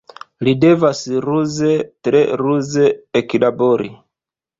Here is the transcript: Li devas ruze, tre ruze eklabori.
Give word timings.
Li 0.45 0.51
devas 0.61 1.01
ruze, 1.25 1.73
tre 2.07 2.21
ruze 2.43 2.87
eklabori. 3.21 3.91